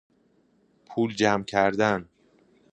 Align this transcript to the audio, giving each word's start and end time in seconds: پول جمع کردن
پول 0.85 1.15
جمع 1.15 1.43
کردن 1.43 2.05